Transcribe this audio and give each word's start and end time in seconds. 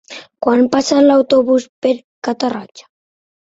Quan 0.45 0.63
passa 0.75 1.03
l'autobús 1.09 1.69
per 1.87 1.93
Catarroja? 2.29 2.91